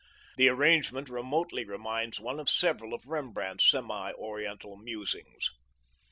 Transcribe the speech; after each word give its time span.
The 0.35 0.47
arrangement 0.49 1.09
remotely 1.09 1.63
reminds 1.63 2.19
one 2.19 2.39
of 2.39 2.49
several 2.49 2.95
of 2.95 3.05
Rembrandt's 3.05 3.69
semi 3.69 4.11
oriental 4.13 4.75
musings. 4.75 5.51